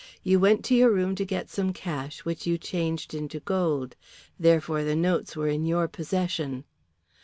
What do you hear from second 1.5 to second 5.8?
some cash which you changed into gold. Therefore the notes were in